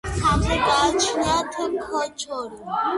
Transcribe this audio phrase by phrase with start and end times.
[0.21, 2.63] თავზე გააჩნიათ ქოჩორი.